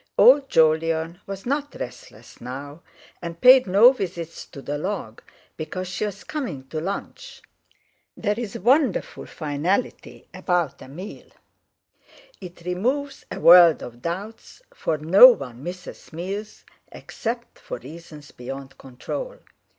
[0.17, 2.81] Old Jolyon was not restless now,
[3.21, 5.21] and paid no visits to the log,
[5.57, 7.43] because she was coming to lunch.
[8.17, 11.29] There is wonderful finality about a meal;
[12.41, 18.79] it removes a world of doubts, for no one misses meals except for reasons beyond
[18.79, 19.37] control.